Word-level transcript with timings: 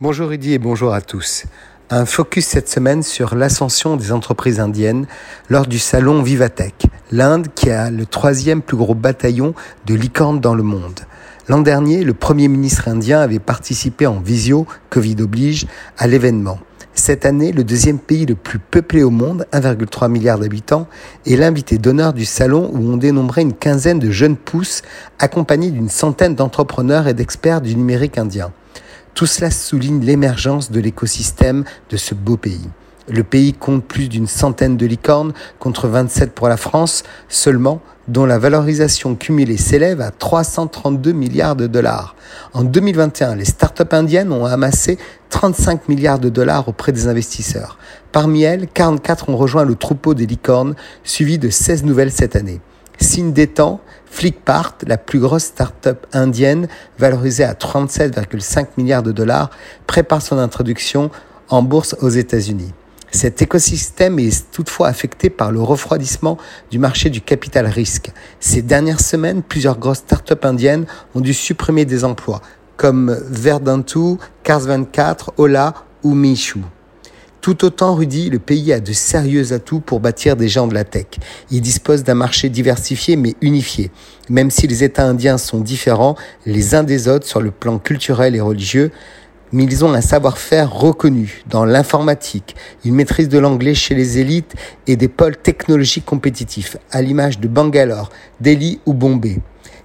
Bonjour 0.00 0.28
Rudy 0.28 0.52
et 0.52 0.58
bonjour 0.60 0.94
à 0.94 1.00
tous. 1.00 1.42
Un 1.90 2.06
focus 2.06 2.46
cette 2.46 2.68
semaine 2.68 3.02
sur 3.02 3.34
l'ascension 3.34 3.96
des 3.96 4.12
entreprises 4.12 4.60
indiennes 4.60 5.08
lors 5.50 5.66
du 5.66 5.80
salon 5.80 6.22
Vivatech, 6.22 6.86
l'Inde 7.10 7.48
qui 7.52 7.68
a 7.68 7.90
le 7.90 8.06
troisième 8.06 8.62
plus 8.62 8.76
gros 8.76 8.94
bataillon 8.94 9.54
de 9.86 9.94
licornes 9.96 10.38
dans 10.38 10.54
le 10.54 10.62
monde. 10.62 11.00
L'an 11.48 11.62
dernier, 11.62 12.04
le 12.04 12.14
Premier 12.14 12.46
ministre 12.46 12.86
indien 12.86 13.18
avait 13.18 13.40
participé 13.40 14.06
en 14.06 14.20
visio, 14.20 14.68
Covid 14.88 15.16
oblige, 15.18 15.66
à 15.96 16.06
l'événement. 16.06 16.60
Cette 16.94 17.26
année, 17.26 17.50
le 17.50 17.64
deuxième 17.64 17.98
pays 17.98 18.24
le 18.24 18.36
plus 18.36 18.60
peuplé 18.60 19.02
au 19.02 19.10
monde, 19.10 19.48
1,3 19.52 20.08
milliard 20.08 20.38
d'habitants, 20.38 20.86
est 21.26 21.34
l'invité 21.34 21.76
d'honneur 21.76 22.12
du 22.12 22.24
salon 22.24 22.70
où 22.72 22.88
on 22.88 22.98
dénombrait 22.98 23.42
une 23.42 23.52
quinzaine 23.52 23.98
de 23.98 24.12
jeunes 24.12 24.36
pousses 24.36 24.82
accompagnés 25.18 25.72
d'une 25.72 25.88
centaine 25.88 26.36
d'entrepreneurs 26.36 27.08
et 27.08 27.14
d'experts 27.14 27.62
du 27.62 27.74
numérique 27.74 28.16
indien. 28.16 28.52
Tout 29.18 29.26
cela 29.26 29.50
souligne 29.50 29.98
l'émergence 30.04 30.70
de 30.70 30.78
l'écosystème 30.78 31.64
de 31.90 31.96
ce 31.96 32.14
beau 32.14 32.36
pays. 32.36 32.68
Le 33.08 33.24
pays 33.24 33.52
compte 33.52 33.84
plus 33.84 34.08
d'une 34.08 34.28
centaine 34.28 34.76
de 34.76 34.86
licornes 34.86 35.32
contre 35.58 35.88
27 35.88 36.32
pour 36.32 36.46
la 36.46 36.56
France 36.56 37.02
seulement, 37.28 37.80
dont 38.06 38.26
la 38.26 38.38
valorisation 38.38 39.16
cumulée 39.16 39.56
s'élève 39.56 40.00
à 40.00 40.12
332 40.12 41.10
milliards 41.10 41.56
de 41.56 41.66
dollars. 41.66 42.14
En 42.52 42.62
2021, 42.62 43.34
les 43.34 43.44
startups 43.44 43.82
indiennes 43.90 44.30
ont 44.30 44.44
amassé 44.44 44.98
35 45.30 45.88
milliards 45.88 46.20
de 46.20 46.28
dollars 46.28 46.68
auprès 46.68 46.92
des 46.92 47.08
investisseurs. 47.08 47.76
Parmi 48.12 48.44
elles, 48.44 48.68
44 48.68 49.30
ont 49.30 49.36
rejoint 49.36 49.64
le 49.64 49.74
troupeau 49.74 50.14
des 50.14 50.26
licornes, 50.26 50.76
suivi 51.02 51.38
de 51.38 51.50
16 51.50 51.82
nouvelles 51.82 52.12
cette 52.12 52.36
année. 52.36 52.60
Signe 53.00 53.32
des 53.32 53.46
temps, 53.46 53.80
Flickpart, 54.06 54.74
la 54.86 54.96
plus 54.96 55.20
grosse 55.20 55.44
start-up 55.44 56.06
indienne, 56.12 56.68
valorisée 56.98 57.44
à 57.44 57.54
37,5 57.54 58.66
milliards 58.76 59.02
de 59.02 59.12
dollars, 59.12 59.50
prépare 59.86 60.22
son 60.22 60.38
introduction 60.38 61.10
en 61.48 61.62
bourse 61.62 61.96
aux 62.00 62.08
États-Unis. 62.08 62.72
Cet 63.10 63.40
écosystème 63.40 64.18
est 64.18 64.50
toutefois 64.50 64.88
affecté 64.88 65.30
par 65.30 65.50
le 65.50 65.60
refroidissement 65.62 66.36
du 66.70 66.78
marché 66.78 67.08
du 67.08 67.20
capital 67.20 67.66
risque. 67.66 68.10
Ces 68.38 68.60
dernières 68.60 69.00
semaines, 69.00 69.42
plusieurs 69.42 69.78
grosses 69.78 69.98
start-up 69.98 70.44
indiennes 70.44 70.86
ont 71.14 71.20
dû 71.20 71.32
supprimer 71.32 71.84
des 71.84 72.04
emplois, 72.04 72.42
comme 72.76 73.16
Verdantu, 73.30 74.18
Cars24, 74.44 75.30
Ola 75.38 75.74
ou 76.02 76.14
Michou. 76.14 76.60
Tout 77.40 77.64
autant, 77.64 77.94
Rudy, 77.94 78.30
le 78.30 78.40
pays 78.40 78.72
a 78.72 78.80
de 78.80 78.92
sérieux 78.92 79.52
atouts 79.52 79.80
pour 79.80 80.00
bâtir 80.00 80.36
des 80.36 80.48
gens 80.48 80.66
de 80.66 80.74
la 80.74 80.84
tech. 80.84 81.06
Il 81.50 81.60
dispose 81.60 82.02
d'un 82.02 82.14
marché 82.14 82.48
diversifié 82.48 83.16
mais 83.16 83.36
unifié. 83.40 83.90
Même 84.28 84.50
si 84.50 84.66
les 84.66 84.82
États 84.82 85.06
indiens 85.06 85.38
sont 85.38 85.60
différents 85.60 86.16
les 86.46 86.74
uns 86.74 86.82
des 86.82 87.06
autres 87.06 87.26
sur 87.26 87.40
le 87.40 87.50
plan 87.52 87.78
culturel 87.78 88.34
et 88.34 88.40
religieux, 88.40 88.90
mais 89.52 89.64
ils 89.64 89.84
ont 89.84 89.92
un 89.94 90.00
savoir-faire 90.00 90.72
reconnu 90.72 91.42
dans 91.48 91.64
l'informatique, 91.64 92.56
une 92.84 92.94
maîtrise 92.94 93.28
de 93.28 93.38
l'anglais 93.38 93.74
chez 93.74 93.94
les 93.94 94.18
élites 94.18 94.54
et 94.86 94.96
des 94.96 95.08
pôles 95.08 95.36
technologiques 95.36 96.04
compétitifs, 96.04 96.76
à 96.90 97.00
l'image 97.00 97.38
de 97.38 97.48
Bangalore, 97.48 98.10
Delhi 98.40 98.80
ou 98.84 98.92
Bombay. 98.92 99.38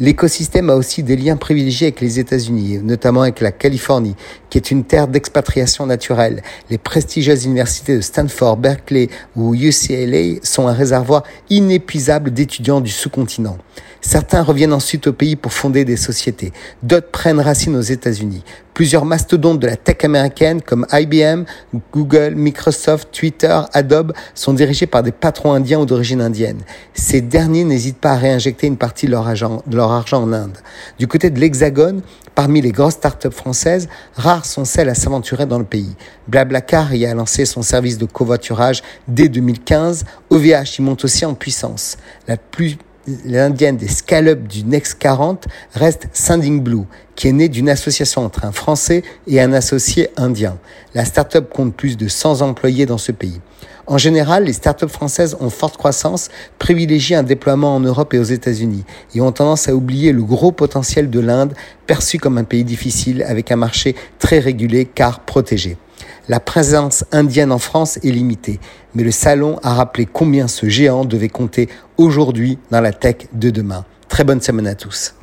L'écosystème 0.00 0.70
a 0.70 0.76
aussi 0.76 1.02
des 1.02 1.16
liens 1.16 1.36
privilégiés 1.36 1.88
avec 1.88 2.00
les 2.00 2.20
États-Unis, 2.20 2.78
notamment 2.84 3.22
avec 3.22 3.40
la 3.40 3.50
Californie, 3.50 4.14
qui 4.48 4.56
est 4.56 4.70
une 4.70 4.84
terre 4.84 5.08
d'expatriation 5.08 5.86
naturelle. 5.86 6.42
Les 6.70 6.78
prestigieuses 6.78 7.44
universités 7.44 7.96
de 7.96 8.00
Stanford, 8.00 8.58
Berkeley 8.58 9.08
ou 9.34 9.56
UCLA 9.56 10.38
sont 10.44 10.68
un 10.68 10.72
réservoir 10.72 11.24
inépuisable 11.50 12.30
d'étudiants 12.30 12.80
du 12.80 12.92
sous-continent. 12.92 13.58
Certains 14.00 14.42
reviennent 14.42 14.72
ensuite 14.72 15.08
au 15.08 15.12
pays 15.12 15.34
pour 15.34 15.52
fonder 15.52 15.84
des 15.84 15.96
sociétés. 15.96 16.52
D'autres 16.84 17.10
prennent 17.10 17.40
racine 17.40 17.74
aux 17.74 17.80
États-Unis. 17.80 18.44
Plusieurs 18.72 19.04
mastodontes 19.04 19.58
de 19.58 19.66
la 19.66 19.74
tech 19.74 20.04
américaine 20.04 20.62
comme 20.62 20.86
IBM, 20.92 21.42
Google, 21.92 22.34
Microsoft, 22.36 23.08
Twitter, 23.10 23.60
Adobe 23.72 24.12
sont 24.36 24.52
dirigés 24.52 24.86
par 24.86 25.02
des 25.02 25.10
patrons 25.10 25.52
indiens 25.52 25.80
ou 25.80 25.84
d'origine 25.84 26.20
indienne. 26.20 26.60
Ces 26.94 27.20
derniers 27.20 27.64
n'hésitent 27.64 27.98
pas 27.98 28.12
à 28.12 28.16
réinjecter 28.16 28.68
une 28.68 28.76
partie 28.76 29.06
de 29.06 29.10
leur 29.10 29.26
argent, 29.26 29.64
de 29.66 29.76
leur 29.76 29.87
argent 29.92 30.22
en 30.22 30.32
Inde. 30.32 30.58
Du 30.98 31.06
côté 31.06 31.30
de 31.30 31.38
l'Hexagone, 31.38 32.02
parmi 32.34 32.60
les 32.60 32.72
grosses 32.72 32.94
startups 32.94 33.30
françaises, 33.30 33.88
rares 34.14 34.46
sont 34.46 34.64
celles 34.64 34.88
à 34.88 34.94
s'aventurer 34.94 35.46
dans 35.46 35.58
le 35.58 35.64
pays. 35.64 35.96
Blablacar 36.28 36.94
y 36.94 37.06
a 37.06 37.14
lancé 37.14 37.44
son 37.44 37.62
service 37.62 37.98
de 37.98 38.06
covoiturage 38.06 38.82
dès 39.06 39.28
2015. 39.28 40.04
OVH 40.30 40.78
y 40.78 40.82
monte 40.82 41.04
aussi 41.04 41.24
en 41.24 41.34
puissance. 41.34 41.96
La 42.26 42.36
plus 42.36 42.78
l'indienne 43.24 43.76
des 43.76 43.88
scallops 43.88 44.48
du 44.48 44.64
Next 44.64 44.98
40 44.98 45.46
reste 45.74 46.08
Sending 46.12 46.62
Blue, 46.62 46.84
qui 47.14 47.28
est 47.28 47.32
née 47.32 47.48
d'une 47.48 47.68
association 47.68 48.24
entre 48.24 48.44
un 48.44 48.52
Français 48.52 49.02
et 49.26 49.40
un 49.40 49.52
associé 49.52 50.08
indien. 50.16 50.58
La 50.94 51.04
start-up 51.04 51.50
compte 51.52 51.74
plus 51.74 51.96
de 51.96 52.08
100 52.08 52.42
employés 52.42 52.86
dans 52.86 52.98
ce 52.98 53.12
pays. 53.12 53.40
En 53.86 53.96
général, 53.96 54.44
les 54.44 54.52
startups 54.52 54.88
françaises 54.88 55.34
ont 55.40 55.48
forte 55.48 55.78
croissance, 55.78 56.28
privilégient 56.58 57.16
un 57.16 57.22
déploiement 57.22 57.74
en 57.74 57.80
Europe 57.80 58.12
et 58.12 58.18
aux 58.18 58.22
États-Unis, 58.22 58.84
et 59.14 59.22
ont 59.22 59.32
tendance 59.32 59.66
à 59.66 59.74
oublier 59.74 60.12
le 60.12 60.22
gros 60.22 60.52
potentiel 60.52 61.08
de 61.08 61.20
l'Inde, 61.20 61.54
perçu 61.86 62.18
comme 62.18 62.36
un 62.36 62.44
pays 62.44 62.64
difficile 62.64 63.22
avec 63.22 63.50
un 63.50 63.56
marché 63.56 63.96
très 64.18 64.40
régulé 64.40 64.84
car 64.84 65.20
protégé. 65.20 65.78
La 66.28 66.40
présence 66.40 67.06
indienne 67.10 67.52
en 67.52 67.58
France 67.58 67.96
est 68.04 68.10
limitée, 68.10 68.60
mais 68.94 69.02
le 69.02 69.10
salon 69.10 69.58
a 69.62 69.72
rappelé 69.72 70.04
combien 70.04 70.46
ce 70.46 70.68
géant 70.68 71.06
devait 71.06 71.30
compter 71.30 71.70
aujourd'hui 71.96 72.58
dans 72.70 72.82
la 72.82 72.92
tech 72.92 73.28
de 73.32 73.48
demain. 73.48 73.86
Très 74.08 74.24
bonne 74.24 74.42
semaine 74.42 74.66
à 74.66 74.74
tous. 74.74 75.14